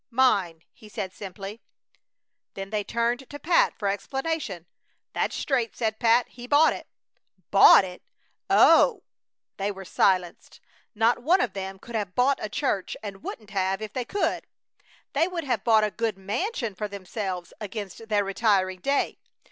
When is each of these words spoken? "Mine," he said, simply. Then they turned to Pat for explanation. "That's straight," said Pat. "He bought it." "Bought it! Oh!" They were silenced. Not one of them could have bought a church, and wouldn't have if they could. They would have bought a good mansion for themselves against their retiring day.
"Mine," 0.09 0.63
he 0.73 0.89
said, 0.89 1.13
simply. 1.13 1.61
Then 2.55 2.71
they 2.71 2.83
turned 2.83 3.29
to 3.29 3.37
Pat 3.37 3.77
for 3.77 3.87
explanation. 3.87 4.65
"That's 5.13 5.35
straight," 5.35 5.75
said 5.77 5.99
Pat. 5.99 6.27
"He 6.29 6.47
bought 6.47 6.73
it." 6.73 6.87
"Bought 7.51 7.85
it! 7.85 8.01
Oh!" 8.49 9.03
They 9.57 9.69
were 9.71 9.85
silenced. 9.85 10.59
Not 10.95 11.21
one 11.21 11.39
of 11.39 11.53
them 11.53 11.77
could 11.77 11.93
have 11.93 12.15
bought 12.15 12.39
a 12.41 12.49
church, 12.49 12.97
and 13.03 13.21
wouldn't 13.23 13.51
have 13.51 13.79
if 13.79 13.93
they 13.93 14.03
could. 14.05 14.47
They 15.13 15.27
would 15.27 15.43
have 15.43 15.63
bought 15.63 15.83
a 15.83 15.91
good 15.91 16.17
mansion 16.17 16.73
for 16.73 16.87
themselves 16.87 17.53
against 17.61 18.09
their 18.09 18.23
retiring 18.23 18.79
day. 18.79 19.19